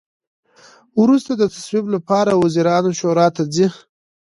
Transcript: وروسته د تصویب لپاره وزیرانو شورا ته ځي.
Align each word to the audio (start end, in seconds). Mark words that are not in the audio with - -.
وروسته 1.01 1.31
د 1.35 1.43
تصویب 1.53 1.85
لپاره 1.95 2.31
وزیرانو 2.43 2.89
شورا 2.99 3.27
ته 3.35 3.43
ځي. 3.53 3.67